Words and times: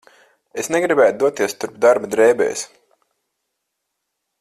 Es 0.61 0.69
negribētu 0.75 1.21
doties 1.25 1.55
turp 1.65 1.77
darba 1.85 2.11
drēbēs. 2.15 2.67